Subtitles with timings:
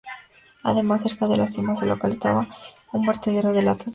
[0.63, 2.47] Además, cerca de la cima se localiza
[2.91, 3.89] un vertedero de latas de conserva.